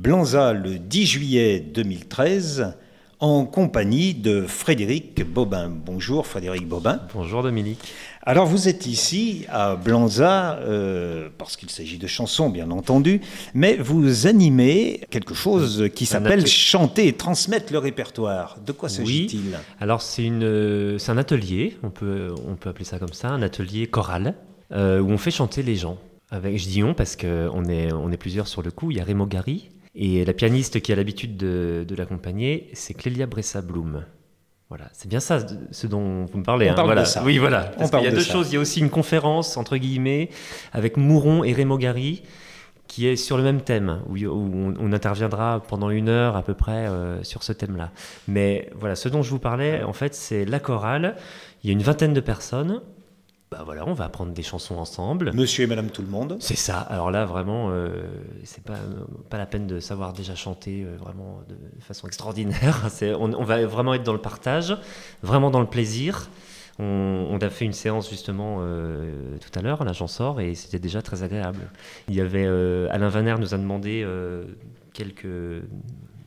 [0.00, 2.72] Blanza le 10 juillet 2013
[3.18, 5.68] en compagnie de Frédéric Bobin.
[5.68, 7.02] Bonjour Frédéric Bobin.
[7.12, 7.92] Bonjour Dominique.
[8.22, 13.20] Alors vous êtes ici à Blanza, euh, parce qu'il s'agit de chansons bien entendu,
[13.52, 18.56] mais vous animez quelque chose qui s'appelle chanter et transmettre le répertoire.
[18.64, 19.48] De quoi s'agit-il?
[19.48, 19.54] Oui.
[19.80, 23.42] Alors c'est une, c'est un atelier, on peut, on peut appeler ça comme ça, un
[23.42, 24.34] atelier choral,
[24.72, 25.98] euh, où on fait chanter les gens.
[26.30, 28.90] Avec, je dis on parce qu'on est, on est plusieurs sur le coup.
[28.90, 29.68] Il y a Rémo Gary,
[30.02, 34.06] et la pianiste qui a l'habitude de, l'accompagner, c'est Clélia Bressa-Bloom.
[34.70, 35.40] Voilà, c'est bien ça
[35.72, 36.68] ce dont vous me parlez.
[36.68, 36.74] On hein.
[36.74, 37.02] parle voilà.
[37.02, 37.22] de ça.
[37.22, 37.72] Oui, voilà.
[37.78, 38.32] Il y a de deux ça.
[38.32, 38.50] choses.
[38.50, 40.30] Il y a aussi une conférence, entre guillemets,
[40.72, 42.22] avec Mouron et Rémo Gary,
[42.86, 46.42] qui est sur le même thème, où, où on, on, interviendra pendant une heure à
[46.42, 47.90] peu près euh, sur ce thème-là.
[48.26, 51.14] Mais voilà, ce dont je vous parlais, en fait, c'est la chorale.
[51.62, 52.80] Il y a une vingtaine de personnes.
[53.50, 55.32] Bah voilà, on va apprendre des chansons ensemble.
[55.34, 56.36] Monsieur et Madame tout le monde.
[56.38, 56.78] C'est ça.
[56.78, 58.04] Alors là, vraiment, euh,
[58.44, 58.78] c'est pas,
[59.28, 62.86] pas la peine de savoir déjà chanter euh, vraiment de façon extraordinaire.
[63.18, 64.76] On, on, va vraiment être dans le partage,
[65.24, 66.30] vraiment dans le plaisir.
[66.78, 70.54] On, on a fait une séance justement euh, tout à l'heure, là j'en sors, et
[70.54, 71.68] c'était déjà très agréable.
[72.08, 74.06] Il y avait euh, Alain Vaner nous a demandé
[74.92, 75.26] quelques,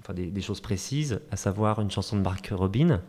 [0.01, 2.99] enfin des, des, choses précises, à savoir une chanson de Marc Robin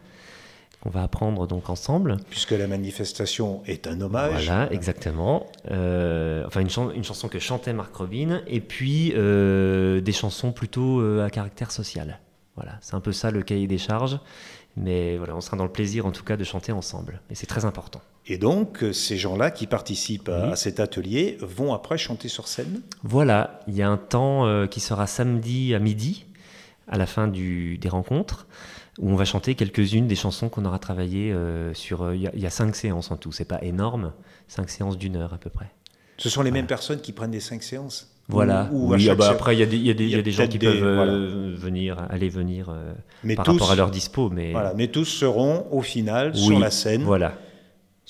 [0.84, 2.18] qu'on va apprendre donc ensemble.
[2.28, 4.46] Puisque la manifestation est un hommage.
[4.46, 5.46] Voilà, exactement.
[5.70, 10.52] Euh, enfin, une, chan une, chanson que chantait Marc Robin, et puis euh, des chansons
[10.52, 12.20] plutôt euh, à caractère social.
[12.54, 14.20] Voilà, c'est un peu ça le cahier des charges.
[14.76, 17.22] Mais voilà, on sera dans le plaisir en tout cas de chanter ensemble.
[17.30, 18.02] Et c'est très important.
[18.26, 20.52] Et donc, ces gens-là qui participent à, Oui.
[20.52, 22.82] à cet atelier vont après chanter sur scène?
[23.02, 26.26] Voilà, il y a un temps qui sera samedi à midi,
[26.88, 28.46] à la fin du, des rencontres,
[28.98, 32.12] où on va chanter quelques-unes des chansons qu'on aura travaillées euh, sur.
[32.14, 34.12] Il y, y, a cinq séances en tout, c'est pas énorme,
[34.48, 35.70] cinq séances d'une heure à peu près.
[36.16, 38.68] Ce sont les mêmes personnes qui prennent les cinq séances Voilà.
[38.72, 40.22] Ou, ou oui, ah bah après, il y a des, y a des, y a
[40.22, 41.10] des gens qui peuvent voilà.
[41.12, 42.92] euh, venir, aller venir euh,
[43.24, 46.40] Mais par tous, rapport à leur dispo, mais voilà, mais tous seront au final Oui,
[46.40, 47.02] sur la scène.
[47.02, 47.34] voilà.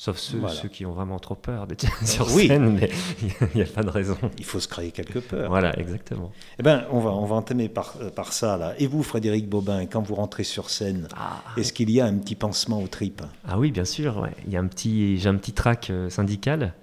[0.05, 0.55] Sauf ceux, Voilà.
[0.55, 2.47] ceux qui ont vraiment trop peur d'être sur Oui.
[2.49, 2.91] scène, mais
[3.23, 4.19] il n'y a pas de raison.
[4.37, 5.49] Il faut se créer quelque peur.
[5.49, 6.31] Voilà, exactement.
[6.59, 8.75] Eh ben, on va, on va entamer par, euh, par ça là.
[8.79, 12.19] Et vous, Frédéric Bobin, quand vous rentrez sur scène, Ah, est-ce qu'il y a un
[12.19, 14.19] petit pansement aux tripes ah oui, bien sûr.
[14.19, 14.33] ouais.
[14.47, 16.75] Il y a un petit, j'ai un petit track euh, syndical.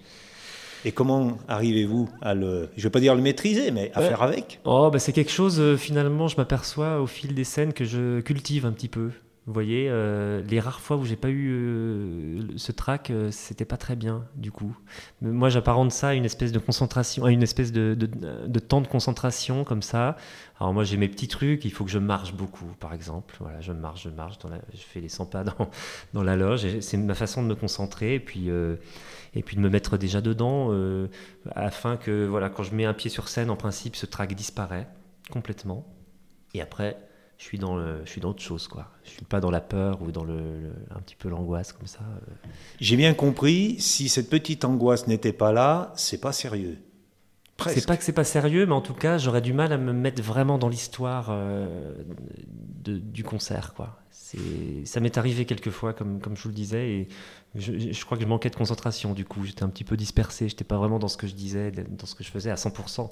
[0.83, 4.07] Et comment arrivez-vous à le, je ne vais pas dire le maîtriser, mais à Ouais.
[4.07, 4.59] faire avec?
[4.65, 8.19] Oh, bah c'est quelque chose, euh, finalement, je m'aperçois au fil des scènes que je
[8.21, 9.11] cultive un petit peu.
[9.47, 12.20] Vous voyez, euh, les rares fois où j'ai pas eu euh,
[12.61, 14.77] ce track, euh, c'était pas très bien, du coup.
[15.21, 17.95] Mais moi, j'apparente ça à une espèce de concentration, à une espèce de,
[18.59, 20.15] temps de concentration, comme ça.
[20.59, 23.35] Alors moi, j'ai mes petits trucs, il faut que je marche beaucoup, par exemple.
[23.39, 25.43] Voilà, je marche, je marche, dans la, je fais les 100 pas
[26.13, 28.49] dans, la loge, c'est ma façon de me concentrer, et puis...
[28.49, 28.77] euh,
[29.33, 31.07] et puis de me mettre déjà dedans euh,
[31.55, 34.89] afin que voilà quand je mets un pied sur scène en principe ce track disparaît
[35.31, 35.85] complètement
[36.53, 36.97] et après
[37.41, 39.61] je suis dans le, je suis dans autre chose quoi je suis pas dans la
[39.61, 42.49] peur ou dans le, un petit peu l'angoisse comme ça euh.
[42.79, 46.77] J'ai bien compris, si cette petite angoisse n'était pas là, c'est pas sérieux.
[47.69, 49.93] C'est pas que c'est pas sérieux mais en tout cas j'aurais du mal à me
[49.93, 51.93] mettre vraiment dans l'histoire euh,
[52.83, 53.73] du concert
[54.85, 57.07] ça m'est arrivé quelques fois comme comme je vous le disais et
[57.55, 60.63] je, crois que je manquais de concentration du coup j'étais un petit peu dispersé j'étais
[60.63, 63.09] pas vraiment dans ce que je disais dans ce que je faisais à 100%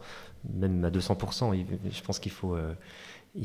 [0.54, 2.74] même à 200% Il- je pense qu'il faut euh,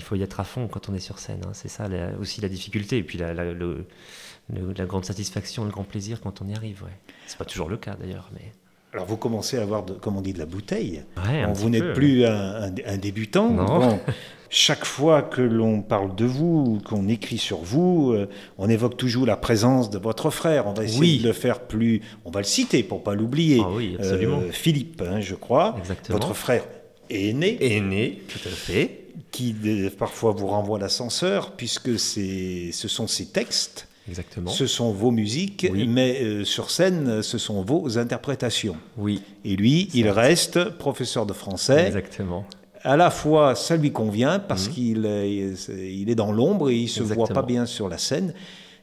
[0.00, 1.50] faut y être à fond quand on est sur scène hein.
[1.52, 1.88] c'est ça
[2.20, 6.84] aussi la difficulté et puis la grande satisfaction le grand plaisir quand on y arrive
[6.84, 6.96] ouais.
[7.26, 8.52] c'est pas toujours le cas d'ailleurs mais
[8.94, 11.02] Alors vous commencez à avoir, de, comme on dit, de la bouteille.
[11.26, 13.50] ouais, vous n'êtes plus un, un- un débutant.
[13.50, 13.64] Non.
[13.80, 13.98] Bon,
[14.50, 19.26] chaque fois que l'on parle de vous, qu'on écrit sur vous, euh, on évoque toujours
[19.26, 20.68] la présence de votre frère.
[20.68, 21.18] On va essayer Oui.
[21.18, 22.02] de le faire plus.
[22.24, 23.60] On va le citer pour pas l'oublier.
[23.64, 24.38] Ah oui, absolument.
[24.38, 25.74] Euh, Philippe, hein, je crois.
[25.80, 26.18] Exactement.
[26.18, 26.64] Votre frère
[27.10, 29.00] aîné, aîné tout à fait
[29.32, 35.10] qui euh, parfois vous renvoie l'ascenseur, puisque ce sont ses textes, exactement ce sont vos
[35.10, 35.86] musiques, Oui.
[35.86, 38.76] mais euh, sur scène, ce sont vos interprétations.
[38.96, 41.86] oui Et lui, il reste professeur de français.
[41.86, 42.44] exactement
[42.86, 44.72] à la fois ça lui convient parce Mhm.
[44.74, 45.54] qu'il est,
[46.02, 48.34] il est dans l'ombre et il se voit pas bien sur la scène.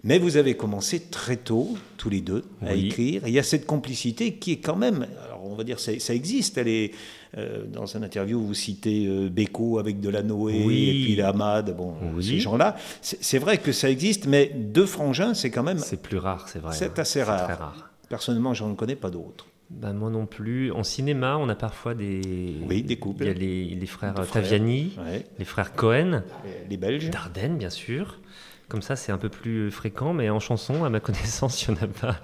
[0.03, 2.87] Mais vous avez commencé très tôt, tous les deux, à Oui.
[2.87, 3.25] écrire.
[3.25, 5.91] Et il y a cette complicité qui est quand même, alors on va dire, ça,
[5.99, 6.57] ça existe.
[6.57, 6.91] Elle est,
[7.37, 10.89] euh, dans un interview, vous citez euh, Beko avec Delanoë Oui.
[10.89, 12.23] et puis Hamad, bon, Oui.
[12.25, 12.75] ces gens-là.
[13.01, 16.59] C'est vrai que ça existe, mais deux frangins, c'est quand même, c'est plus rare c'est
[16.59, 17.43] vrai c'est assez rare.
[17.43, 19.45] très rare Personnellement, je ne connais pas d'autres.
[19.69, 20.69] Bah, moi non plus.
[20.73, 22.55] En cinéma, on a parfois des.
[22.67, 23.23] Oui, des couples.
[23.23, 24.15] Il y a les, les frères.
[24.29, 25.25] Taviani, Ouais.
[25.39, 26.23] les frères Cohen,
[26.69, 27.09] Les Belges.
[27.09, 28.19] Dardenne, bien sûr.
[28.71, 31.79] Comme ça, c'est un peu plus fréquent, mais en chanson, à ma connaissance, il n'y
[31.81, 32.15] en a pas,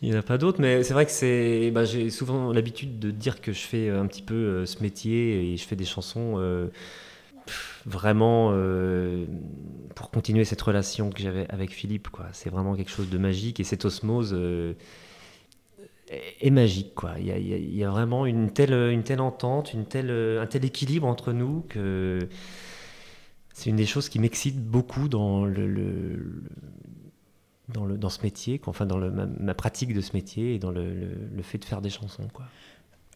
[0.00, 0.58] il y en a pas d'autres.
[0.58, 4.06] Mais c'est vrai que c'est, bah, j'ai souvent l'habitude de dire que je fais un
[4.06, 6.36] petit peu euh, ce métier et je fais des chansons.
[6.38, 6.68] euh,
[7.84, 8.52] vraiment
[9.94, 12.08] pour continuer cette relation que j'avais avec Philippe.
[12.32, 14.34] C'est vraiment quelque chose de magique et cette osmose
[16.08, 16.92] est magique.
[17.18, 21.32] Il, y a, vraiment une telle, une telle entente, une telle, un tel équilibre entre
[21.32, 22.20] nous que
[23.52, 26.42] c'est une des choses qui m'excite beaucoup dans le,
[27.68, 30.70] dans, le, dans ce métier, enfin dans le, ma, pratique de ce métier et dans
[30.70, 30.94] le,
[31.34, 32.28] le, fait de faire des chansons.
[32.32, 32.46] Quoi.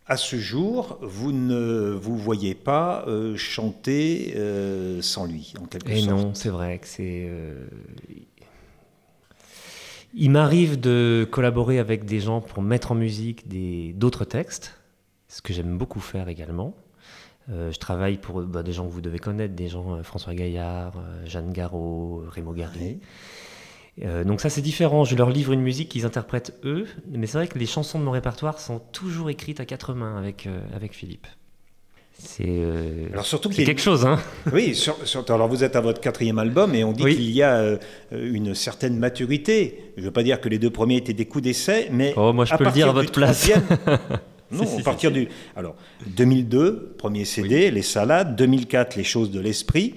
[0.07, 5.91] À ce jour, vous ne vous voyez pas euh, chanter euh, sans lui, en quelque
[5.91, 6.11] et sorte.
[6.11, 7.27] non, c'est vrai que c'est.
[7.27, 7.67] Euh,
[10.13, 13.49] il m'arrive de collaborer avec des gens pour mettre en musique
[13.99, 14.79] d'autres textes,
[15.29, 16.77] ce que j'aime beaucoup faire également.
[17.49, 20.95] Je travaille pour bah, des gens que vous devez connaître, des gens François Gaillard,
[21.27, 23.01] Jeanne Garot, Rémo Garry.
[24.03, 27.39] Euh, donc ça c'est différent, je leur livre une musique qu'ils interprètent eux, mais c'est
[27.39, 30.59] vrai que les chansons de mon répertoire sont toujours écrites à quatre mains avec, euh,
[30.75, 31.27] avec Philippe.
[32.17, 33.09] C'est euh,
[33.57, 34.21] quelque chose, hein
[34.53, 34.81] Oui,
[35.29, 37.77] alors vous êtes à votre quatrième album et on dit qu'il y a
[38.13, 39.93] une certaine maturité.
[39.97, 42.33] Je ne veux pas dire que les deux premiers étaient des coups d'essai, mais oh,
[42.33, 43.51] moi je peux le dire à votre place.
[44.51, 45.75] non, à partir du alors
[46.07, 49.95] 2002, premier CD, Les Salades, 2004, Les Choses de l'esprit.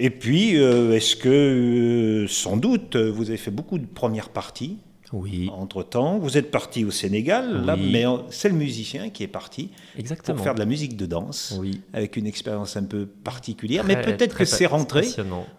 [0.00, 4.78] Et puis, euh, est-ce que, euh, sans doute, vous avez fait beaucoup de premières parties
[5.12, 5.50] oui.
[5.52, 10.36] Entre-temps, vous êtes parti au Sénégal, là, mais c'est le musicien qui est parti Exactement.
[10.36, 11.80] pour faire de la musique de danse, oui.
[11.92, 13.84] avec une expérience un peu particulière.
[13.84, 15.08] mais peut-être que c'est rentré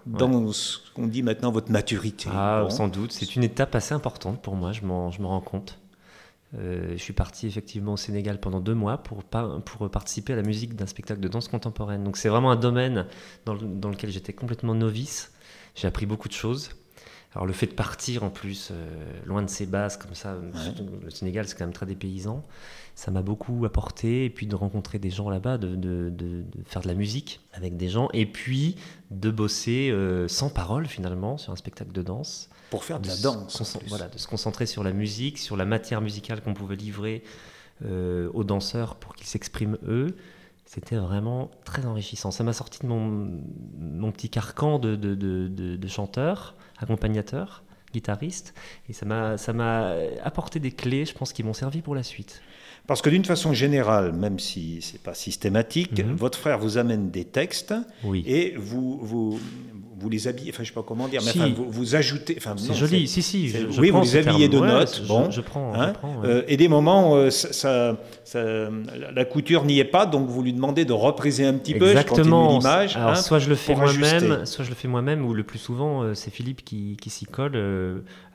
[0.06, 2.30] dans ce qu'on dit maintenant votre maturité.
[2.32, 3.12] Ah, sans doute.
[3.12, 5.80] C'est une étape assez importante pour moi, je me rends compte.
[6.58, 9.24] Euh, je suis parti effectivement au Sénégal pendant deux mois pour,
[9.92, 12.04] participer à la musique d'un spectacle de danse contemporaine.
[12.04, 13.06] Donc c'est vraiment un domaine
[13.46, 13.54] dans
[13.90, 15.32] lequel j'étais complètement novice.
[15.76, 16.72] J'ai appris beaucoup de choses.
[17.36, 18.90] Alors le fait de partir en plus euh,
[19.26, 20.36] loin de ses bases comme ça,
[21.04, 22.44] le Sénégal c'est quand même très dépaysant,
[22.96, 26.82] ça m'a beaucoup apporté et puis de rencontrer des gens là-bas, de, de, de, faire
[26.82, 28.78] de la musique avec des gens et puis
[29.12, 33.16] de bosser euh, sans parole finalement sur un spectacle de danse pour faire de la
[33.18, 33.78] danse.
[33.88, 37.24] Voilà, de se concentrer sur la musique, sur la matière musicale qu'on pouvait livrer
[37.86, 40.16] euh, aux danseurs pour qu'ils s'expriment eux.
[40.70, 42.30] C'était vraiment très enrichissant.
[42.30, 48.54] Ça m'a sorti de mon, petit carcan de, de chanteur, accompagnateur, guitariste,
[48.88, 52.44] et ça m'a apporté des clés, je pense, qui m'ont servi pour la suite.
[52.90, 56.16] Parce que d'une façon générale, même si ce n'est pas systématique, mhm.
[56.16, 57.76] votre frère vous amène des textes
[58.26, 59.40] et vous, vous,
[60.00, 62.36] vous les habillez, enfin je sais pas comment dire, mais vous, vous, ajoutez.
[62.38, 63.50] Enfin, c'est joli, si, si.
[63.50, 65.04] Je, oui, vous les habillez de notes.
[65.08, 65.74] bon, je, prends.
[65.76, 65.94] Hein,
[66.24, 67.98] euh, et des moments, euh, ça,
[68.34, 71.90] la couture n'y est pas, donc vous lui demandez de repriser un petit peu.
[71.90, 72.58] Exactement.
[72.58, 72.96] l'image.
[72.96, 75.60] Alors, hein, soit je le fais moi-même, soit je le fais moi-même, ou le plus
[75.60, 77.56] souvent, euh, c'est Philippe qui, qui s'y colle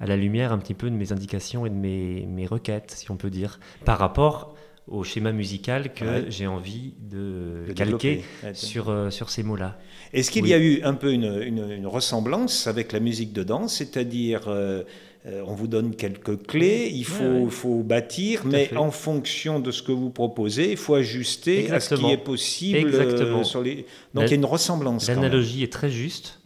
[0.01, 3.11] à la lumière un petit peu de mes indications et de mes, mes requêtes, si
[3.11, 4.44] on peut dire, par rapport
[4.87, 9.79] au schéma musical que j'ai envie de, calquer sur, euh, sur ces mots-là.
[10.13, 13.77] Est-ce qu'il y a eu un peu une, une, ressemblance avec la musique de danse,
[13.77, 14.83] c'est-à-dire euh,
[15.27, 19.83] euh, on vous donne quelques clés, il faut, faut bâtir, mais en fonction de ce
[19.83, 22.79] que vous proposez, il faut ajuster à ce qui est possible.
[22.79, 23.43] Exactement.
[23.43, 23.87] Sur les...
[24.13, 25.09] Donc il y a une ressemblance.
[25.09, 26.41] L'analogie est très juste.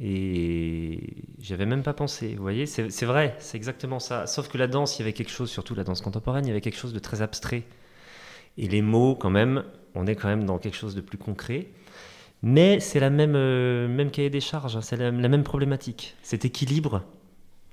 [0.00, 2.34] Et j'avais même pas pensé.
[2.34, 4.26] Vous voyez, c'est vrai, c'est exactement ça.
[4.26, 6.52] Sauf que la danse, il y avait quelque chose, surtout la danse contemporaine, il y
[6.52, 7.64] avait quelque chose de très abstrait.
[8.56, 9.64] Et les mots, quand même,
[9.94, 11.68] on est quand même dans quelque chose de plus concret.
[12.42, 16.14] Mais c'est la même, euh, même cahier des charges, hein, c'est la, même problématique.
[16.22, 17.02] Cet équilibre,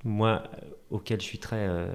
[0.03, 0.43] moi,
[0.89, 1.88] auquel je suis très, euh,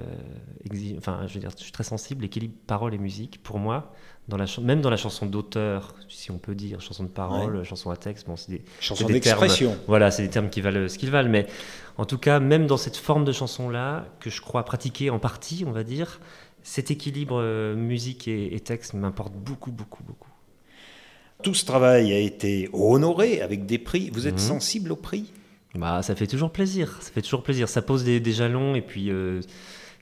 [0.97, 3.93] enfin, je veux dire, je suis très sensible, l'équilibre parole et musique, pour moi,
[4.27, 7.89] dans la même dans la chanson d'auteur, si on peut dire, chanson de parole, chanson
[7.89, 9.77] à texte, bon, c'est des chansons d'expression.
[9.87, 11.47] Voilà, c'est des termes qui valent ce qu'ils valent, mais
[11.97, 15.19] en tout cas, même dans cette forme de chanson là, que je crois pratiquer en
[15.19, 16.19] partie, on va dire,
[16.63, 20.29] cet équilibre euh, musique et, texte m'importe beaucoup, beaucoup, beaucoup.
[21.43, 24.11] Tout ce travail a été honoré avec des prix.
[24.13, 24.39] Vous êtes mhm.
[24.39, 25.33] sensible aux prix?
[25.73, 26.99] Bah, ça fait toujours plaisir.
[27.01, 27.67] Ça fait toujours plaisir.
[27.67, 29.09] Ça pose des, jalons et puis.
[29.09, 29.41] Euh,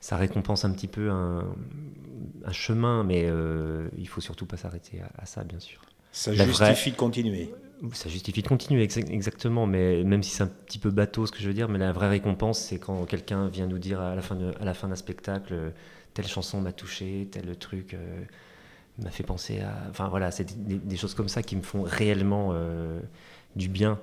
[0.00, 1.44] ça récompense un petit peu un,
[2.52, 5.80] chemin, mais euh, il faut surtout pas s'arrêter à, ça, bien sûr.
[6.10, 7.54] Ça justifie de continuer.
[7.92, 11.38] Ça justifie de continuer, exactement, mais même si c'est un petit peu bateau ce que
[11.38, 14.22] je veux dire, mais la vraie récompense, c'est quand quelqu'un vient nous dire à la
[14.22, 15.70] fin, à la fin d'un spectacle, euh,
[16.12, 18.24] telle chanson m'a touché, tel truc euh,
[18.98, 19.72] m'a fait penser à...
[19.88, 22.54] Enfin voilà, c'est des, choses comme ça qui me font réellement
[23.54, 23.98] du bien.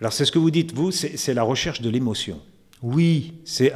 [0.00, 2.40] Alors c'est ce que vous dites, vous, c'est la recherche de l'émotion.
[2.82, 3.34] Oui.
[3.44, 3.72] C'est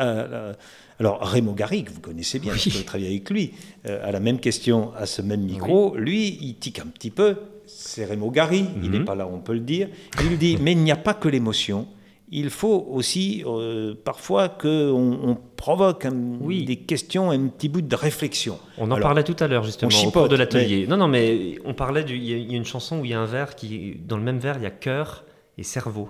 [0.98, 2.70] alors Raymond Garrigue, vous connaissez bien, oui.
[2.70, 3.52] je travailler avec lui,
[3.86, 7.36] euh, à la même question, à ce même micro, lui, il tique un petit peu.
[7.66, 9.04] C'est Raymond Garrigue, il n'est mhm.
[9.04, 9.88] pas là, on peut le dire.
[10.22, 11.86] Il dit, mais il n'y a pas que l'émotion,
[12.30, 18.58] il faut aussi euh, parfois qu'on on provoque des questions, un petit bout de réflexion.
[18.78, 20.86] On en parlait tout à l'heure justement au cours de l'atelier.
[20.86, 23.26] Non, non, mais on parlait il y, a une chanson où il y a un
[23.26, 25.24] vers qui, dans le même vers, il y a cœur
[25.58, 26.08] et cerveau.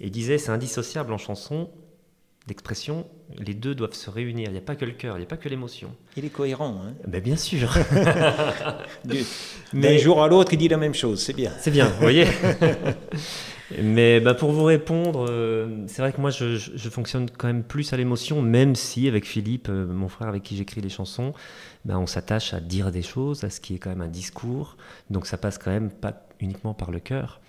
[0.00, 1.68] Et il disait c'est indissociable en chanson
[2.46, 3.06] d'expression,
[3.38, 4.48] les deux doivent se réunir.
[4.48, 5.94] Il n'y a pas que le cœur, il n'y a pas que l'émotion.
[6.16, 6.82] Il est cohérent.
[6.84, 7.72] Hein ben bien sûr.
[9.72, 11.52] D'un jour à l'autre, il dit la même chose, c'est bien.
[11.60, 12.26] C'est bien, vous voyez
[13.82, 16.58] Mais bah, pour vous répondre, euh, c'est vrai que moi je,
[16.90, 20.56] fonctionne quand même plus à l'émotion, même si avec Philippe, euh, mon frère avec qui
[20.56, 21.32] j'écris les chansons,
[21.84, 24.76] bah, on s'attache à dire des choses, à ce qui est quand même un discours.
[25.10, 27.40] Donc ça passe quand même pas uniquement par le cœur.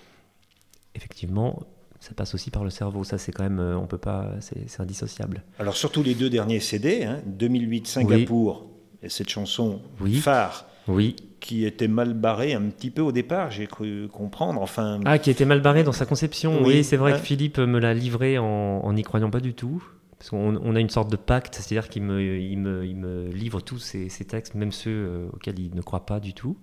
[0.96, 1.64] Effectivement,
[2.04, 3.06] ça passe aussi par le cerveau.
[3.06, 5.42] Ça, c'est quand même, euh, on peut pas, c'est indissociable.
[5.58, 8.68] Alors surtout les deux derniers CD, 2008 hein, Singapour
[9.02, 10.16] et cette chanson oui.
[10.16, 10.68] phare.
[10.88, 14.62] Oui qui était mal barré un petit peu au départ, j'ai cru comprendre.
[14.62, 15.02] Enfin...
[15.04, 16.64] Ah, qui était mal barré dans sa conception.
[16.64, 19.84] Oui, c'est vrai que Philippe me l'a livré en n'y croyant pas du tout.
[20.24, 23.28] Parce qu'on on a une sorte de pacte, c'est-à-dire qu'il me, il me, il me,
[23.28, 26.56] livre tous ses, textes, même ceux euh, auxquels il ne croit pas du tout.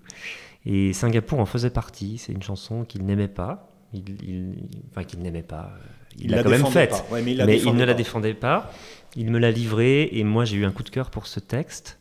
[0.64, 2.16] Et Singapour en faisait partie.
[2.16, 3.69] C'est une chanson qu'il n'aimait pas.
[3.92, 4.54] Il,
[4.90, 5.72] enfin, qu'il n'aimait pas.
[6.18, 7.04] Il l'a quand même faite.
[7.12, 8.72] mais il, mais il ne la défendait pas.
[9.16, 11.98] Il me l'a livré et moi j'ai eu un coup de cœur pour ce texte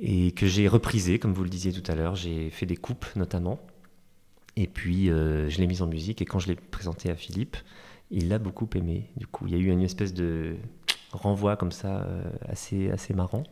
[0.00, 2.16] et que j'ai reprisé, comme vous le disiez tout à l'heure.
[2.16, 3.60] J'ai fait des coupes notamment.
[4.56, 6.20] Et puis, euh, je l'ai mise en musique.
[6.22, 7.56] Et quand je l'ai présenté à Philippe,
[8.10, 9.10] il l'a beaucoup aimé.
[9.16, 10.56] Du coup, il y a eu une espèce de
[11.12, 13.44] renvoi comme ça, euh, assez, assez marrant.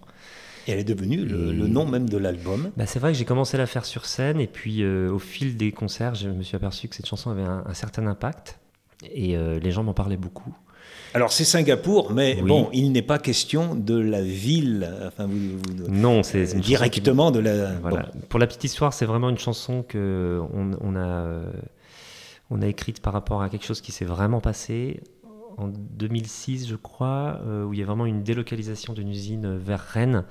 [0.71, 2.71] Et elle est devenue le, nom même de l'album.
[2.77, 4.41] Bah, c'est vrai que j'ai commencé à la faire sur scène.
[4.41, 7.43] Et puis, euh, au fil des concerts, je me suis aperçu que cette chanson avait
[7.43, 8.59] un certain impact.
[9.12, 10.55] Et les gens m'en parlaient beaucoup.
[11.12, 14.89] Alors c'est Singapour, mais bon, il n'est pas question de la ville.
[15.07, 15.29] Enfin,
[15.89, 17.73] non, c'est directement de la.
[18.29, 21.27] Pour la petite histoire, c'est vraiment une chanson que on, a
[22.50, 25.00] on a écrite par rapport à quelque chose qui s'est vraiment passé
[25.57, 29.80] en 2006, je crois, euh, où il y a vraiment une délocalisation d'une usine vers
[29.80, 30.25] Rennes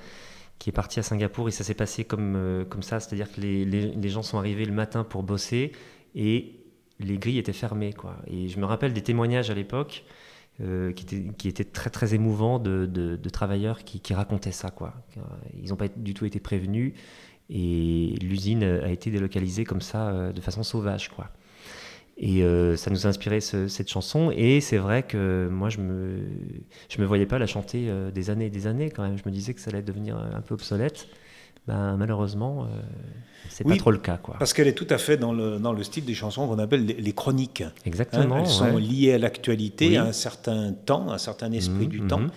[0.60, 4.08] qui est partie à Singapour et ça s'est passé comme, euh, ça, c'est-à-dire que les,
[4.08, 5.72] gens sont arrivés le matin pour bosser
[6.14, 6.60] et
[7.00, 7.94] les grilles étaient fermées.
[7.94, 8.16] Quoi.
[8.26, 10.04] Et je me rappelle des témoignages à l'époque
[10.60, 14.70] euh, qui, était, très très émouvant de, travailleurs qui, qui, racontaient ça.
[14.70, 14.92] Quoi.
[15.62, 16.92] Ils n'ont pas du tout été prévenus
[17.48, 21.08] et l'usine a été délocalisée comme ça euh, de façon sauvage.
[21.08, 21.28] Quoi.
[22.22, 24.30] Et euh, ça nous a inspiré cette chanson.
[24.30, 26.18] Et c'est vrai que moi, je me,
[26.88, 29.16] je me voyais pas la chanter des années et des années quand même.
[29.16, 31.08] Je me disais que ça allait devenir un peu obsolète.
[31.66, 32.80] Ben, malheureusement, euh,
[33.48, 34.16] c'est pas trop le cas.
[34.16, 34.36] Quoi.
[34.38, 36.84] Parce qu'elle est tout à fait dans le, dans le style des chansons qu'on appelle
[36.84, 37.62] les, chroniques.
[37.84, 38.38] Exactement.
[38.38, 42.20] elles sont liées à l'actualité, à un certain temps, un certain esprit mmh, du temps.
[42.20, 42.30] Mmh.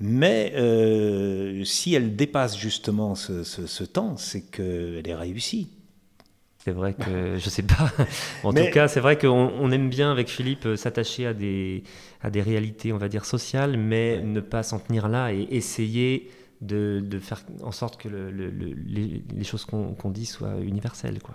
[0.00, 5.68] Mais euh, si elle dépasse justement ce, ce, temps, c'est qu'elle est réussie.
[6.64, 7.90] C'est vrai que je sais pas.
[8.44, 11.82] En tout cas, c'est vrai qu'on on aime bien avec Philippe euh, s'attacher à des,
[12.20, 16.30] à des réalités, on va dire sociales, mais ne pas s'en tenir là et essayer
[16.60, 21.20] de, faire en sorte que les, choses qu'on dit soient universelles.
[21.20, 21.34] Quoi.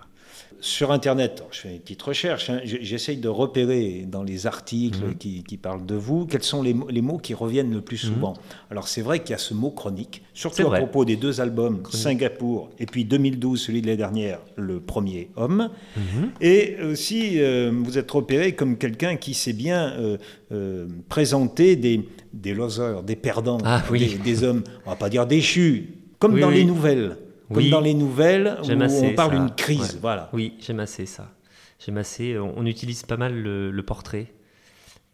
[0.60, 5.14] Sur Internet, je fais une petite recherche, hein, j'essaye de repérer dans les articles mhm.
[5.14, 8.14] qui, parlent de vous, quels sont les, mots qui reviennent le plus mhm.
[8.14, 8.34] souvent.
[8.68, 11.82] Alors c'est vrai qu'il y a ce mot chronique, surtout à propos des deux albums,
[11.90, 15.70] Singapour et puis 2012, celui de l'année dernière, Le Premier Homme.
[15.96, 16.30] Mhm.
[16.40, 20.16] Et aussi, euh, vous êtes repéré comme quelqu'un qui sait bien euh,
[20.50, 23.84] euh, présenter des, des losers, des perdants, ah,
[24.24, 27.16] des, hommes, on va pas dire déchus, comme dans les nouvelles.
[27.52, 29.98] Comme dans les nouvelles où on parle d'une crise.
[30.00, 30.28] Voilà.
[30.32, 31.30] Oui, j'aime assez ça.
[31.78, 32.38] J'aime assez.
[32.38, 34.32] On, utilise pas mal le, portrait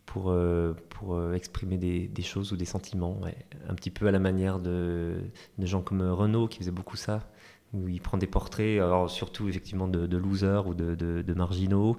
[0.07, 3.21] pour, euh, pour euh, exprimer des, des, choses ou des sentiments.
[3.69, 5.17] Un petit peu à la manière de,
[5.59, 7.29] de, gens comme Renaud qui faisait beaucoup ça,
[7.73, 11.97] où il prend des portraits, alors surtout effectivement de, de losers ou de, de, marginaux,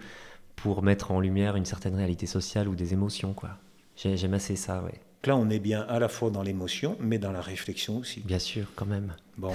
[0.55, 3.33] pour mettre en lumière une certaine réalité sociale ou des émotions.
[3.33, 3.51] quoi.
[3.95, 7.32] J'aime assez ça, ouais là, on est bien à la fois dans l'émotion, mais dans
[7.32, 8.22] la réflexion aussi.
[8.22, 9.13] Bien sûr, quand même.
[9.38, 9.51] Bon.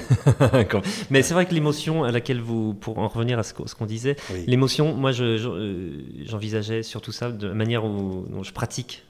[1.10, 4.16] mais c'est vrai que l'émotion à laquelle vous, pour en revenir à ce qu'on disait,
[4.46, 9.04] l'émotion, moi, euh, j'envisageais surtout ça de la manière dont je pratique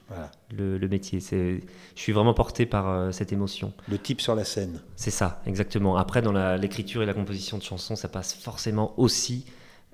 [0.56, 1.20] le, métier.
[1.20, 1.60] Je
[1.94, 3.72] suis vraiment porté par euh, cette émotion.
[3.88, 4.80] Le type sur la scène.
[4.96, 5.96] C'est ça, exactement.
[5.96, 9.44] Après, dans l'écriture et la composition de chansons, ça passe forcément aussi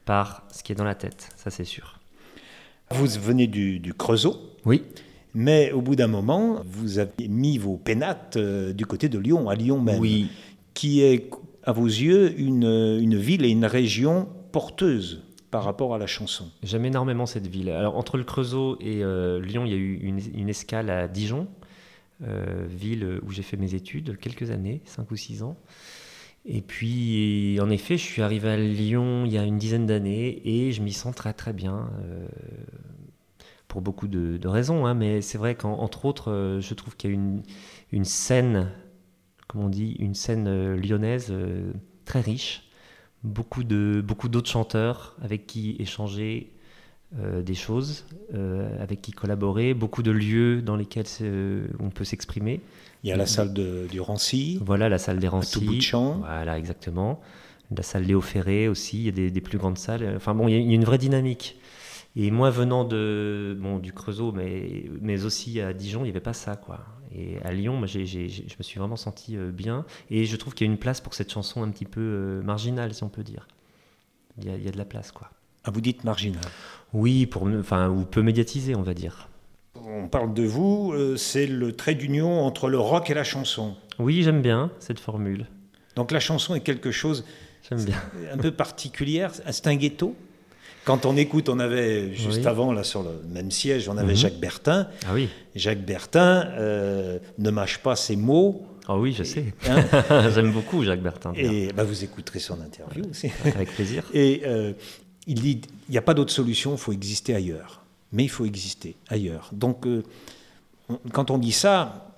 [0.04, 1.98] par ce qui est dans la tête, ça c'est sûr.
[2.90, 4.36] Vous venez du, du Creusot.
[4.64, 4.84] Oui.
[5.38, 9.50] Mais au bout d'un moment, vous avez mis vos pénates euh, du côté de Lyon,
[9.50, 10.28] à Lyon même, oui.
[10.72, 11.28] qui est,
[11.62, 16.50] à vos yeux, une, une ville et une région porteuse par rapport à la chanson.
[16.62, 17.68] J'aime énormément cette ville.
[17.68, 21.48] Alors, entre le Creusot et euh, Lyon, il y a eu une, escale à Dijon,
[22.22, 25.58] euh, ville où j'ai fait mes études quelques années, 5 ou 6 ans.
[26.46, 30.40] Et puis, en effet, je suis arrivé à Lyon il y a une dizaine d'années
[30.46, 31.90] et je m'y sens très très bien
[33.68, 37.14] pour beaucoup de, raisons, hein, mais c'est vrai qu'entre autres, je trouve qu'il y a
[37.14, 37.42] une,
[37.92, 38.70] une scène,
[39.48, 41.32] comme on dit, une scène lyonnaise
[42.04, 42.70] très riche,
[43.24, 46.52] beaucoup de beaucoup d'autres chanteurs avec qui échanger
[47.20, 48.04] euh, des choses,
[48.34, 51.06] euh, avec qui collaborer, beaucoup de lieux dans lesquels
[51.78, 52.60] on peut s'exprimer.
[53.04, 54.58] Il y a la salle de, du Rancy.
[54.64, 55.56] Voilà, la salle des Rancy.
[55.56, 56.14] À tout bout de champ.
[56.18, 57.20] Voilà, exactement.
[57.74, 60.14] La salle Léo Ferré aussi, il y a des, plus grandes salles.
[60.16, 61.56] Enfin bon, il y, a, une vraie dynamique.
[62.16, 66.20] Et moi, venant de, bon, du Creusot, mais, mais aussi à Dijon, il n'y avait
[66.20, 66.80] pas ça, quoi.
[67.14, 69.84] Et à Lyon, moi, je me suis vraiment senti euh, bien.
[70.10, 72.94] Et je trouve qu'il y a une place pour cette chanson un petit peu marginale,
[72.94, 73.46] si on peut dire.
[74.38, 75.30] Il y, a, il y a de la place, quoi.
[75.64, 76.44] Ah, vous dites marginale
[76.92, 79.28] oui, pour, enfin, ou peu médiatisé, on va dire.
[79.74, 83.76] On parle de vous, euh, c'est le trait d'union entre le rock et la chanson.
[83.98, 85.46] Oui, j'aime bien cette formule.
[85.94, 87.24] Donc la chanson est quelque chose
[87.70, 87.96] bien.
[88.32, 90.14] un peu particulière, c'est un ghetto?
[90.86, 94.18] Quand on écoute, on avait juste avant, là, sur le même siège, on avait mhm.
[94.18, 94.88] Jacques Bertin.
[95.04, 95.28] Ah oui.
[95.56, 98.64] Jacques Bertin euh, ne mâche pas ses mots.
[98.86, 99.52] Ah oui, je sais.
[99.68, 101.32] Hein J'aime beaucoup Jacques Bertin.
[101.34, 103.32] Et bah, vous écouterez son interview aussi.
[103.44, 104.04] Avec plaisir.
[104.14, 104.74] Et euh,
[105.26, 107.82] il dit il n'y a pas d'autre solution, il faut exister ailleurs.
[108.12, 109.50] Mais il faut exister ailleurs.
[109.52, 110.04] Donc, euh,
[111.12, 112.14] quand on dit ça,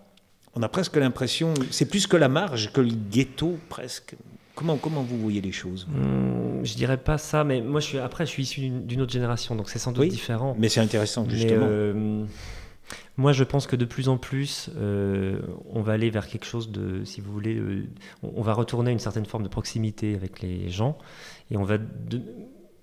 [0.54, 4.14] on a presque l'impression, c'est plus que la marge, que le ghetto presque.
[4.58, 7.98] Comment, comment vous voyez les choses hmm, Je dirais pas ça, mais moi, je suis,
[7.98, 10.56] après, je suis issu d'une autre génération, donc c'est sans doute différent.
[10.58, 11.66] Mais c'est intéressant, justement.
[11.68, 12.24] Euh,
[13.16, 15.38] moi, je pense que de plus en plus, euh,
[15.70, 17.62] on va aller vers quelque chose de, si vous voulez,
[18.24, 20.98] on va retourner à une certaine forme de proximité avec les gens,
[21.52, 22.20] et on va de,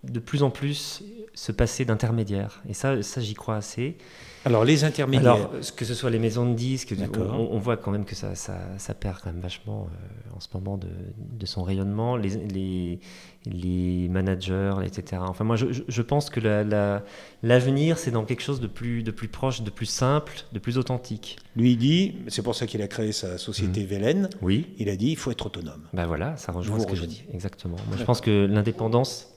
[0.05, 1.03] de plus en plus
[1.34, 2.63] se passer d'intermédiaires.
[2.70, 3.98] Et ça, ça j'y crois assez.
[4.46, 5.34] Alors les intermédiaires.
[5.34, 8.94] Alors que ce soit les maisons de disques, on, voit quand même que ça, ça,
[8.94, 10.88] perd quand même vachement euh, en ce moment de,
[11.18, 12.16] de son rayonnement.
[12.16, 13.00] Les, les,
[13.46, 15.22] les, managers, etc.
[15.25, 19.12] Enfin moi je, je pense que l'avenir la, c'est dans quelque chose de plus, de
[19.12, 21.38] plus proche, de plus simple, de plus authentique.
[21.56, 23.88] Lui il dit, c'est pour ça qu'il a créé sa société mmh.
[23.88, 24.30] Vélène.
[24.42, 24.68] Oui.
[24.78, 25.82] Il a dit il faut être autonome.
[25.94, 27.24] Ben voilà, ça rejoint ce que je dis.
[27.34, 27.78] Exactement.
[27.88, 29.32] Moi je pense que l'indépendance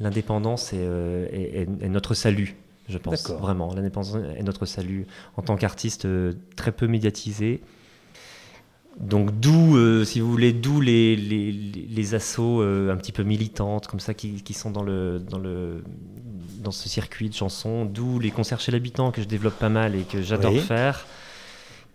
[0.00, 2.56] l'indépendance euh, est, notre salut,
[2.88, 3.30] je pense.
[3.30, 5.06] Vraiment, l'indépendance est notre salut.
[5.36, 7.62] En tant qu'artiste euh, très peu médiatisé,
[8.98, 14.00] donc d'où, euh, si vous voulez, d'où les, les, assauts un petit peu militantes comme
[14.00, 15.84] ça qui, sont dans le, dans, le,
[16.60, 19.94] dans ce circuit de chansons, d'où les concerts chez l'habitant que je développe pas mal
[19.94, 21.06] et que j'adore faire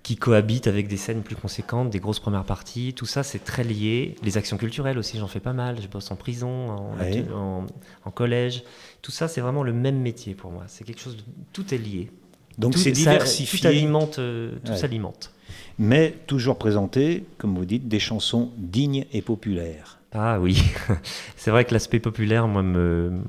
[0.04, 2.94] qui cohabitent avec des scènes plus conséquentes, des grosses premières parties.
[2.94, 4.16] Tout ça, c'est très lié.
[4.22, 5.78] Les actions culturelles aussi, j'en fais pas mal.
[5.82, 7.66] Je bosse en prison, en,
[8.04, 8.64] en, collège.
[9.02, 10.66] Tout ça, c'est vraiment le même métier pour moi.
[10.68, 11.24] C'est quelque chose de...
[11.54, 12.12] Tout est lié.
[12.58, 13.60] Donc c'est diversifié.
[13.60, 15.32] tout alimente, euh, tout s'alimente.
[15.80, 20.00] Mais toujours présenté, comme vous dites, des chansons dignes et populaires.
[20.12, 20.62] Ah oui,
[21.38, 23.22] c'est vrai que l'aspect populaire, moi, me,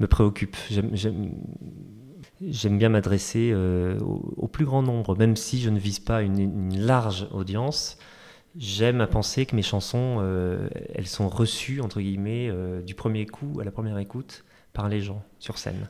[0.00, 0.56] me préoccupe.
[0.70, 1.30] J'aime
[2.48, 6.78] j'aime bien m'adresser euh, au, plus grand nombre, même si je ne vise pas une,
[6.78, 7.98] large audience.
[8.56, 13.26] J'aime à penser que mes chansons, euh, elles sont reçues, entre guillemets, euh, du premier
[13.26, 15.88] coup à la première écoute par les gens sur scène.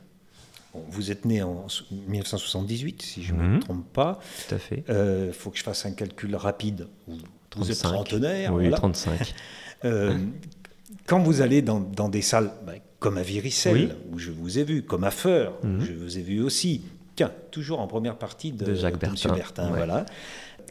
[0.73, 3.59] vous êtes né en 1978, si je ne me mhm.
[3.59, 4.19] trompe pas.
[4.47, 4.83] Tout à fait.
[4.87, 6.87] Il faut que je fasse un calcul rapide.
[7.55, 8.53] Vous êtes trentenaire.
[8.53, 9.33] Oui, 35.
[11.05, 14.81] quand vous allez dans, des salles, ben, comme à Viricelle, où je vous ai vu,
[14.81, 15.85] comme à Feur, où mhm.
[15.85, 16.81] je vous ai vu aussi.
[17.15, 19.35] Tiens, toujours en première partie de, Jacques Bertin.
[19.35, 20.07] Bertin voilà.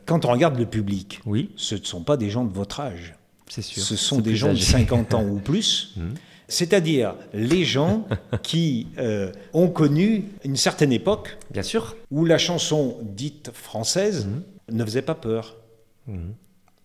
[0.04, 1.52] Quand on regarde le public, oui.
[1.54, 3.14] ce ne sont pas des gens de votre âge.
[3.48, 3.84] C'est sûr.
[3.84, 5.94] Ce sont des gens de 50 ans ou plus.
[5.96, 6.14] Mhm.
[6.46, 8.06] C'est-à-dire les gens
[8.42, 11.96] qui euh, ont connu une certaine époque Bien sûr.
[12.10, 14.76] où la chanson dite française mhm.
[14.76, 15.56] ne faisait pas peur.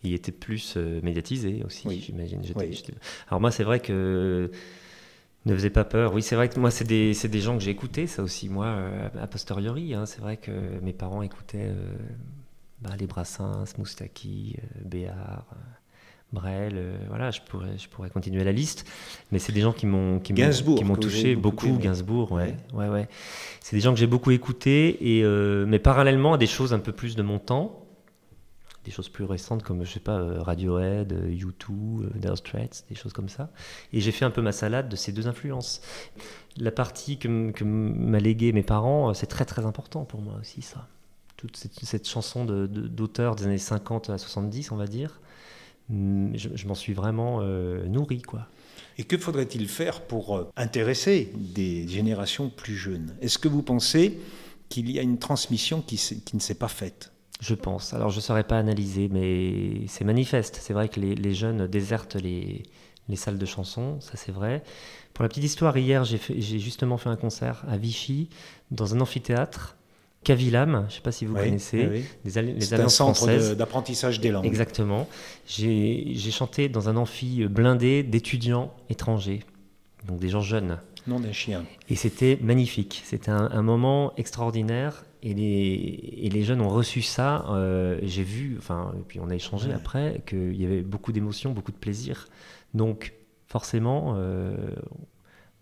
[0.03, 2.41] Il était plus euh, médiatisé aussi, j'imagine.
[3.27, 4.49] Alors moi, c'est vrai que
[5.45, 6.13] ne faisait pas peur.
[6.13, 8.65] Oui, c'est vrai que moi, c'est des, des, gens que j'ai écoutés, ça aussi, moi,
[8.65, 9.93] euh, a posteriori.
[9.93, 10.05] Hein.
[10.05, 11.95] c'est vrai que mes parents écoutaient euh,
[12.81, 15.45] bah, les Brassens, Moustaki, euh, Béard,
[16.31, 16.79] Brel.
[17.07, 18.85] voilà, je pourrais, je pourrais continuer la liste.
[19.31, 21.77] Mais c'est des gens qui m'ont qui m'ont touché beaucoup.
[21.77, 23.07] Gainsbourg, ouais, ouais, ouais.
[23.61, 25.23] C'est des gens que j'ai beaucoup écoutés, et,
[25.65, 27.78] mais parallèlement à des choses un peu plus de mon temps
[28.89, 32.85] des choses plus récentes comme, je sais pas, euh, Radiohead, U2, euh, euh, Dire Straits,
[32.89, 33.51] des choses comme ça.
[33.93, 35.81] Et j'ai fait un peu ma salade de ces deux influences.
[36.57, 37.27] La partie que,
[37.63, 40.87] m'a légué mes parents, c'est très très important pour moi aussi, ça.
[41.37, 45.21] Toute cette, chanson d'auteur de, des années 50 à 70, on va dire,
[45.89, 47.41] je, m'en suis vraiment
[47.87, 48.47] nourri, quoi.
[48.97, 53.15] Et que faudrait-il faire pour intéresser des générations plus jeunes?
[53.21, 54.19] Est-ce que vous pensez
[54.67, 57.13] qu'il y a une transmission qui, qui ne s'est pas faite?
[57.39, 57.93] Je pense.
[57.93, 60.59] Alors je ne saurais pas analyser, mais c'est manifeste.
[60.61, 62.63] C'est vrai que les, jeunes désertent les,
[63.07, 64.63] les salles de chansons, ça c'est vrai.
[65.13, 68.29] Pour la petite histoire, hier, j'ai justement fait un concert à Vichy,
[68.71, 69.75] dans un amphithéâtre.
[70.23, 74.45] Cavilam, je ne sais pas si vous connaissez, les, un centre d'apprentissage des langues.
[74.45, 75.07] Exactement.
[75.47, 79.43] J'ai chanté dans un amphi blindé d'étudiants étrangers,
[80.05, 80.79] donc des gens jeunes.
[81.07, 81.65] Non d'un chien.
[81.89, 83.01] Et c'était magnifique.
[83.05, 85.05] C'était un, moment extraordinaire.
[85.21, 87.45] Et les, et les, jeunes ont reçu ça.
[87.49, 91.51] Euh, j'ai vu, enfin, et puis on a échangé après, qu'il y avait beaucoup d'émotions,
[91.51, 92.27] beaucoup de plaisir.
[92.73, 93.13] Donc,
[93.47, 94.55] forcément, euh,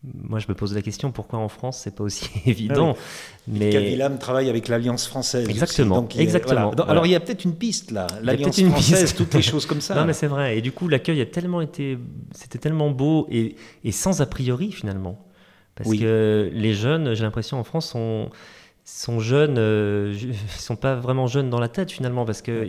[0.03, 2.95] moi, je me pose la question pourquoi en France c'est pas aussi évident.
[2.95, 3.01] Ah
[3.47, 5.49] mais Cavilam travaille avec l'Alliance française.
[5.49, 6.07] Exactement.
[6.17, 6.71] exactement.
[6.71, 8.05] Alors il y a peut-être une piste là.
[8.21, 9.95] L'Alliance française, toutes les choses comme ça.
[9.95, 10.57] non, mais c'est vrai.
[10.57, 11.97] Et du coup, l'accueil a tellement été,
[12.31, 15.25] c'était tellement beau et, et, sans a priori finalement,
[15.75, 18.29] parce que les jeunes, j'ai l'impression en France sont
[18.87, 20.15] sont jeunes, euh,
[20.57, 22.67] sont pas vraiment jeunes dans la tête finalement, parce que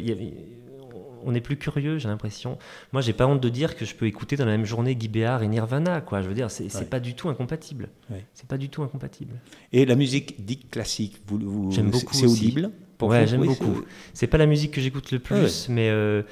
[1.25, 2.59] on est plus curieux, j'ai l'impression.
[2.93, 5.09] Moi, j'ai pas honte de dire que je peux écouter dans la même journée Guy
[5.09, 6.23] Béard et Nirvana, quoi.
[6.23, 7.89] Je veux dire, c'est pas du tout incompatible.
[8.35, 9.35] C'est pas du tout incompatible.
[9.73, 12.15] Et la musique dite classique, vous, vous j'aime beaucoup.
[12.15, 12.71] C'est audible.
[12.99, 13.85] Pour ouais, j'aime beaucoup.
[14.15, 16.23] C'est pas la musique que j'écoute le plus, mais euh,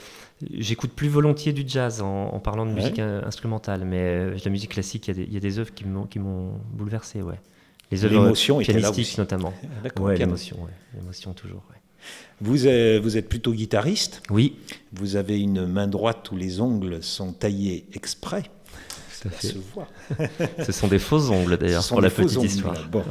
[0.53, 3.85] j'écoute plus volontiers du jazz en, parlant de musique instrumentale.
[3.85, 7.39] Mais euh, la musique classique, il y, y, a des œuvres qui m'ont bouleversé, ouais.
[7.91, 9.55] Les œuvres pianistiques notamment.
[10.01, 10.57] Ouais, l'émotion,
[10.95, 11.63] l'émotion toujours.
[12.41, 14.23] Vous êtes, vous êtes plutôt guitariste.
[14.31, 14.57] Oui.
[14.93, 18.45] Vous avez une main droite où les ongles sont taillés exprès.
[19.11, 19.89] Ça, se voit.
[20.65, 22.77] Ce sont des faux ongles d'ailleurs, pour la petite histoire.
[22.91, 23.03] Bon.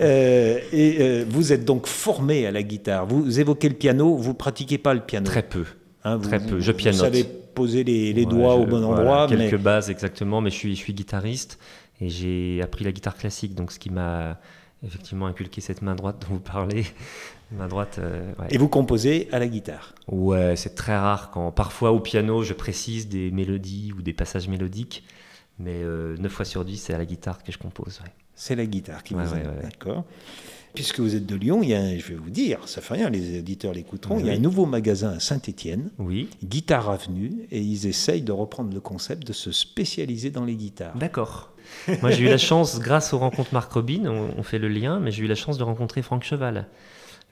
[0.00, 3.06] Euh, et euh, vous êtes donc formé à la guitare.
[3.06, 5.64] Vous évoquez le piano, vous pratiquez pas le piano Très peu.
[6.04, 6.60] Hein, Très peu.
[6.60, 6.98] Je pianote.
[6.98, 9.26] Vous savez poser les, doigts au bon endroit.
[9.28, 11.58] Quelques bases exactement, mais je suis, je suis guitariste
[12.00, 14.38] et j'ai appris la guitare classique, donc ce qui m'a
[14.86, 16.86] effectivement inculqué cette main droite dont vous parlez.
[17.52, 17.98] main droite.
[17.98, 22.42] Euh, Et vous composez à la guitare Ouais, c'est très rare quand parfois au piano
[22.42, 25.04] je précise des mélodies ou des passages mélodiques,
[25.58, 28.00] mais euh, 9 fois sur 10 c'est à la guitare que je compose.
[28.34, 30.04] C'est la guitare qui vous aide, d'accord.
[30.78, 33.10] Puisque vous êtes de Lyon, il y a, je vais vous dire, ça fait rien,
[33.10, 36.28] les éditeurs l'écouteront, il y a un nouveau magasin à Saint-Étienne, oui.
[36.44, 40.96] Guitare Avenue, et ils essayent de reprendre le concept de se spécialiser dans les guitares.
[40.96, 41.52] D'accord.
[42.00, 45.10] Moi, j'ai eu la chance, grâce aux rencontres Marc Robin, on, fait le lien, mais
[45.10, 46.68] j'ai eu la chance de rencontrer Franck Cheval,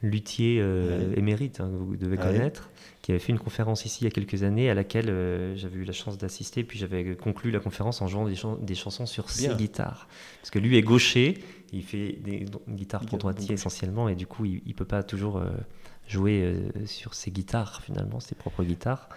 [0.02, 2.68] luthier euh, émérite, hein, vous devez connaître,
[3.00, 5.76] qui avait fait une conférence ici il y a quelques années à laquelle euh, j'avais
[5.76, 9.54] eu la chance d'assister, puis j'avais conclu la conférence en jouant des, chansons sur ses
[9.54, 10.09] guitares.
[10.40, 11.38] Parce que lui est gaucher,
[11.72, 15.38] il fait des guitares pour droitier essentiellement, et du coup, il ne peut pas toujours
[15.38, 15.50] euh,
[16.07, 19.09] jouer sur ses guitares, finalement, ses propres guitares.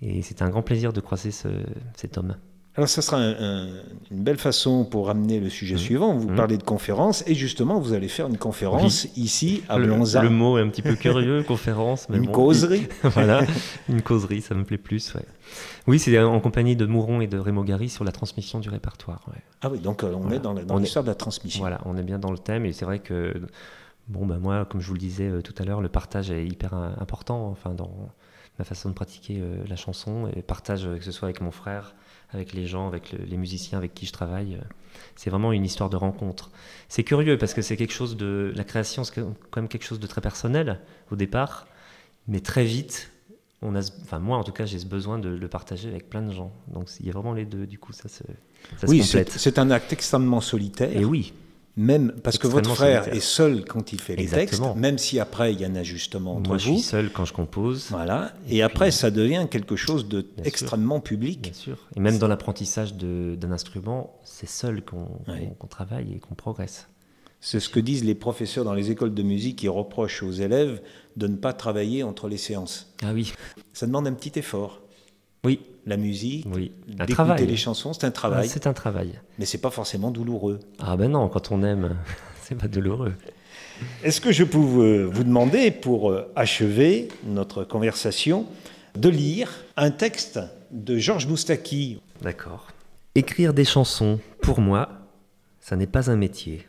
[0.00, 2.36] Et c'était un grand plaisir de croiser cet homme.
[2.78, 5.78] Alors, ça sera une belle façon pour ramener le sujet mmh.
[5.78, 6.14] suivant.
[6.14, 6.36] Vous mmh.
[6.36, 10.22] parlez de conférence, et justement, vous allez faire une conférence ici à Blonza.
[10.22, 12.08] Le, mot est un petit peu curieux, conférence.
[12.08, 12.86] Mais une causerie.
[13.02, 13.40] voilà,
[13.88, 15.12] une causerie, ça me plaît plus.
[15.88, 19.26] Oui, c'est en compagnie de Mouron et de Rémo Gary sur la transmission du répertoire.
[19.60, 21.58] Ah oui, donc euh, on est dans l'histoire de la transmission.
[21.58, 23.34] Voilà, on est bien dans le thème, et c'est vrai que,
[24.06, 26.46] bon, ben moi, comme je vous le disais euh, tout à l'heure, le partage est
[26.46, 27.90] hyper important enfin, dans
[28.60, 31.96] ma façon de pratiquer euh, la chanson, et partage, que ce soit avec mon frère
[32.30, 34.54] avec les gens, avec les musiciens avec qui je travaille.
[34.54, 34.64] Euh,
[35.16, 36.50] c'est vraiment une histoire de rencontre.
[36.88, 38.52] C'est curieux parce que c'est quelque chose de.
[38.54, 41.66] La création, c'est quand même quelque chose de très personnel au départ,
[42.26, 43.10] mais très vite,
[43.62, 46.22] on a, enfin moi en tout cas, j'ai ce besoin de le partager avec plein
[46.22, 46.52] de gens.
[46.68, 48.22] Donc il y a vraiment les deux, du coup, ça se,
[48.76, 50.94] ça oui, se c'est un acte extrêmement solitaire.
[50.96, 51.32] Et oui,
[51.78, 55.52] même parce que votre frère est seul quand il fait les textes, même si après
[55.52, 56.62] il y a un ajustement entre Moi, vous.
[56.62, 57.86] je suis seul quand je compose.
[57.90, 58.32] Voilà.
[58.48, 61.40] Et, après, ça devient quelque chose de extrêmement public.
[61.40, 61.78] Bien sûr.
[61.96, 66.88] Et même dans l'apprentissage d'un instrument, c'est seul qu'on travaille et qu'on progresse.
[67.40, 70.82] C'est ce que disent les professeurs dans les écoles de musique qui reprochent aux élèves
[71.16, 72.92] de ne pas travailler entre les séances.
[73.02, 73.32] Ah oui.
[73.72, 74.80] Ça demande un petit effort.
[75.44, 75.60] Oui.
[75.86, 76.72] La musique, oui.
[76.86, 78.48] d'écouter les chansons, c'est un travail.
[78.48, 79.18] c'est un travail.
[79.38, 80.60] Mais c'est pas forcément douloureux.
[80.78, 81.96] Ah ben non, quand on aime,
[82.42, 83.14] c'est pas douloureux.
[84.02, 88.46] Est-ce que je peux vous demander, pour euh, achever notre conversation,
[88.96, 90.40] de lire un texte
[90.72, 92.00] de Georges Moustaki?
[92.20, 92.68] D'accord.
[93.14, 94.90] Écrire des chansons, pour moi,
[95.60, 96.66] ça n'est pas un métier.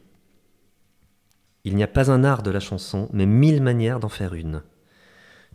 [1.65, 4.61] Il n'y a pas un art de la chanson, mais mille manières d'en faire une.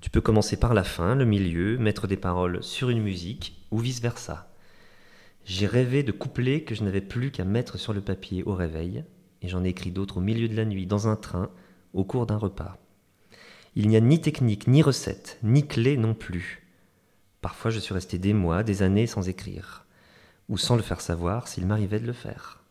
[0.05, 3.79] Tu peux commencer par la fin, le milieu, mettre des paroles sur une musique, ou
[3.79, 4.53] vice-versa.
[5.47, 9.03] J'ai rêvé de couplets que je n'avais plus qu'à mettre sur le papier au réveil,
[9.40, 11.51] et j'en ai écrit d'autres au milieu de la nuit, dans un train,
[11.95, 12.77] au cours d'un repas.
[13.77, 16.69] Il n'y a ni technique, ni recette, ni clé non plus.
[17.40, 19.87] Parfois je suis resté des mois, des années sans écrire,
[20.51, 22.62] ou sans le faire savoir s'il m'arrivait de le faire.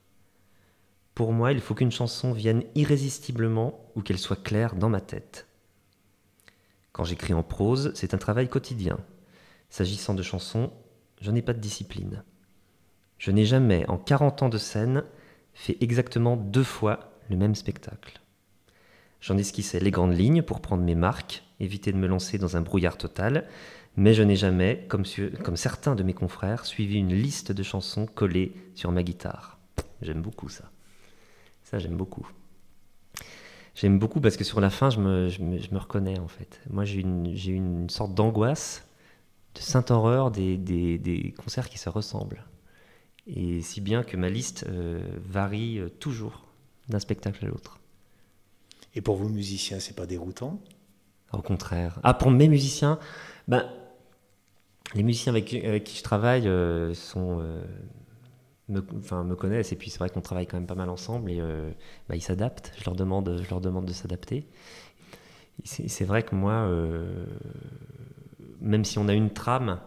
[1.16, 5.48] Pour moi, il faut qu'une chanson vienne irrésistiblement ou qu'elle soit claire dans ma tête.
[6.94, 9.00] Quand j'écris en prose, c'est un travail quotidien.
[9.70, 10.72] S'agissant de chansons,
[11.20, 12.24] je n'ai pas de discipline.
[13.18, 15.04] Je n'ai jamais, en 40 ans de scène,
[15.54, 18.22] fait exactement deux fois le même spectacle.
[19.22, 22.62] J'en esquissais les grandes lignes pour prendre mes marques, éviter de me lancer dans un
[22.62, 23.48] brouillard total,
[23.96, 28.54] mais je n'ai jamais, comme, certains de mes confrères, suivi une liste de chansons collées
[28.76, 29.60] sur ma guitare.
[30.02, 30.70] J'aime beaucoup ça.
[31.64, 32.28] Ça, j'aime beaucoup.
[33.76, 36.62] J'aime beaucoup parce que sur la fin, je me, je me, reconnais en fait.
[36.70, 38.88] Moi, j'ai une, une, sorte d'angoisse,
[39.56, 42.46] de sainte horreur des, des, des, concerts qui se ressemblent.
[43.26, 46.46] Et si bien que ma liste euh, varie euh, toujours
[46.90, 47.80] d'un spectacle à l'autre.
[48.96, 50.60] Et pour vous musiciens, c'est pas déroutant?
[51.32, 52.00] Au contraire.
[52.04, 53.00] Ah, pour mes musiciens,
[53.48, 53.68] ben,
[54.94, 57.64] les musiciens avec, qui je travaille euh, sont, euh,
[58.82, 61.72] me, connaissent et puis c'est vrai qu'on travaille quand même pas mal ensemble et euh,
[62.10, 62.74] bah, ils s'adaptent.
[62.78, 64.48] Je leur demande, je leur demande de s'adapter.
[65.66, 66.68] C'est vrai que moi,
[68.60, 69.80] même si on a une trame,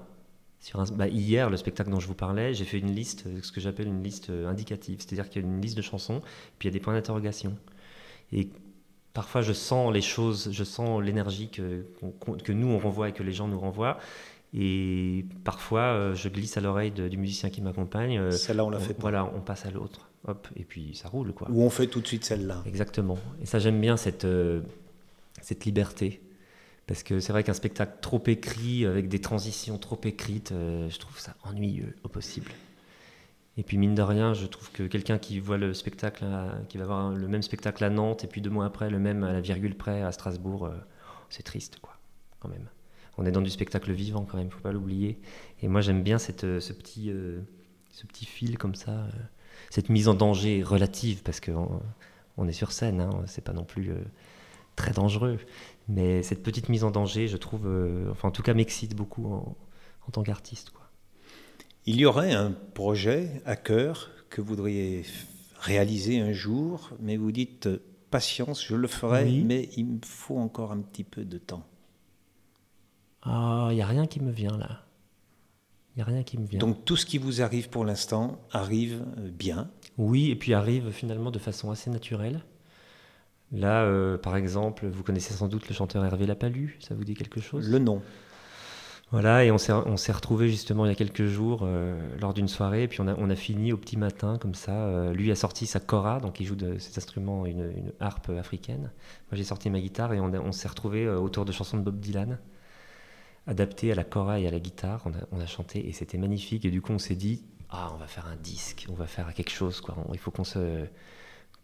[0.93, 3.89] bah, hier, le spectacle dont je vous parlais, j'ai fait une liste, ce que j'appelle
[3.89, 6.21] une liste indicative, c'est-à-dire qu'il y a une liste de chansons,
[6.59, 7.57] puis il y a des points d'interrogation.
[8.33, 8.49] Et
[9.17, 11.87] parfois, je sens les choses, je sens l'énergie que,
[12.45, 13.99] que nous on renvoie et que les gens nous renvoient.
[14.55, 18.19] Et parfois, euh, je glisse à l'oreille du musicien qui m'accompagne.
[18.19, 19.03] Euh, celle-là, on la fait pas.
[19.03, 20.09] Voilà, on passe à l'autre.
[20.27, 21.49] Hop, et puis ça roule, quoi.
[21.51, 22.63] Ou on fait tout de suite celle-là.
[22.67, 23.19] Exactement.
[23.41, 24.63] Et ça, j'aime bien cette, euh,
[25.41, 26.21] cette liberté.
[26.87, 31.19] Parce que c'est vrai qu'un spectacle trop écrit, avec des transitions trop écrites, je trouve
[31.19, 32.53] ça ennuyeux au possible.
[33.57, 36.25] Et puis mine de rien, je trouve que quelqu'un qui voit le spectacle,
[36.69, 39.25] qui va voir le même spectacle à Nantes, et puis deux mois après, le même
[39.25, 40.71] à la virgule près à Strasbourg,
[41.29, 41.97] c'est triste, quoi,
[42.39, 42.69] quand même
[43.19, 45.19] on est dans du spectacle vivant quand même, faut pas l'oublier.
[45.63, 47.41] Et moi j'aime bien cette, euh, ce, petit, euh,
[47.91, 49.11] ce petit fil comme ça, euh,
[49.71, 51.81] cette mise en danger relative, parce qu'on
[52.37, 53.91] on est sur scène, hein, c'est pas non plus
[54.77, 55.39] très dangereux.
[55.89, 57.67] Mais cette petite mise en danger, je trouve,
[58.11, 59.57] enfin en tout cas m'excite beaucoup en,
[60.07, 60.73] en tant qu'artiste.
[61.87, 65.05] Il y aurait un projet à cœur que vous voudriez
[65.61, 67.69] réaliser un jour, mais vous dites
[68.11, 71.65] patience, je le ferai, mais il me faut encore un petit peu de temps.
[73.27, 74.81] Ah, il n'y a rien qui me vient là.
[75.95, 76.59] Il n'y a rien qui me vient.
[76.59, 80.91] Donc tout ce qui vous arrive pour l'instant arrive euh, bien Oui, et puis arrive
[80.91, 82.45] finalement de façon assez naturelle.
[83.51, 87.15] Là, euh, par exemple, vous connaissez sans doute le chanteur Hervé Lapalu, ça vous dit
[87.15, 87.69] quelque chose?
[87.69, 88.03] Le nom.
[89.13, 92.83] Voilà, et on s'est retrouvé justement il y a quelques jours euh, lors d'une soirée,
[92.83, 95.13] et puis on a, on a, fini au petit matin comme ça.
[95.13, 98.91] lui a sorti sa kora, donc il joue de cet instrument, une, une harpe africaine.
[99.31, 102.01] Moi j'ai sorti ma guitare et on, on s'est retrouvé autour de chansons de Bob
[102.01, 102.37] Dylan
[103.47, 105.07] adapté à la chora et à la guitare.
[105.33, 106.65] On a, chanté et c'était magnifique.
[106.65, 109.33] Et du coup, on s'est dit, ah, on va faire un disque, on va faire
[109.35, 109.81] quelque chose.
[109.81, 109.97] Quoi.
[110.13, 110.85] Il faut qu'on se,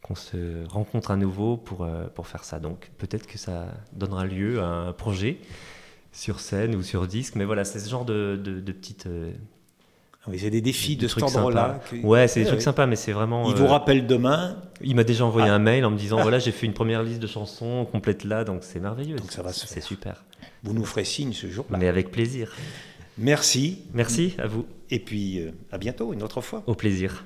[0.02, 2.60] qu'on se rencontre à nouveau pour, euh, pour faire ça.
[2.60, 5.38] Donc peut-être que ça donnera lieu à un projet
[6.12, 7.34] sur scène ou sur disque.
[7.36, 9.06] Mais voilà, c'est ce genre de, de, petites...
[9.06, 9.32] Euh,
[10.24, 11.80] ah oui, c'est des défis de, ce ordre-là.
[12.04, 13.48] Ouais, c'est des trucs sympas, mais c'est vraiment.
[13.48, 14.56] Il vous euh, rappelle demain.
[14.80, 15.54] Il m'a déjà envoyé ah.
[15.54, 18.44] un mail en me disant voilà, j'ai fait une première liste de chansons complète là,
[18.44, 19.16] donc c'est merveilleux.
[19.16, 20.22] Donc ça va C'est super.
[20.62, 21.78] Vous nous ferez signe ce jour-là.
[21.78, 22.54] Mais avec plaisir.
[23.18, 23.78] Merci.
[23.92, 24.64] Merci à vous.
[24.90, 26.62] Et puis euh, à bientôt, une autre fois.
[26.66, 27.22] Au plaisir.